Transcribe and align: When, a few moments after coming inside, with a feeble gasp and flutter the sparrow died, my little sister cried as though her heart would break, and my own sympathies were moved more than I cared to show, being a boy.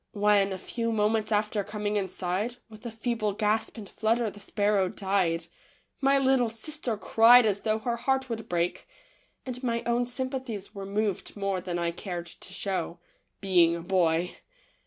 When, 0.13 0.51
a 0.51 0.57
few 0.57 0.91
moments 0.91 1.31
after 1.31 1.63
coming 1.63 1.95
inside, 1.95 2.55
with 2.69 2.87
a 2.87 2.89
feeble 2.89 3.33
gasp 3.33 3.77
and 3.77 3.87
flutter 3.87 4.31
the 4.31 4.39
sparrow 4.39 4.89
died, 4.89 5.45
my 5.99 6.17
little 6.17 6.49
sister 6.49 6.97
cried 6.97 7.45
as 7.45 7.59
though 7.59 7.77
her 7.77 7.97
heart 7.97 8.27
would 8.27 8.49
break, 8.49 8.87
and 9.45 9.61
my 9.61 9.83
own 9.85 10.07
sympathies 10.07 10.73
were 10.73 10.87
moved 10.87 11.37
more 11.37 11.61
than 11.61 11.77
I 11.77 11.91
cared 11.91 12.25
to 12.25 12.51
show, 12.51 12.97
being 13.41 13.75
a 13.75 13.81
boy. 13.83 14.37